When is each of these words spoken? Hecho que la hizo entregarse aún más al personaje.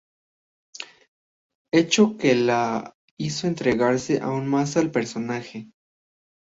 Hecho 1.71 2.17
que 2.17 2.33
la 2.33 2.95
hizo 3.19 3.45
entregarse 3.45 4.19
aún 4.19 4.47
más 4.47 4.75
al 4.75 4.89
personaje. 4.89 5.69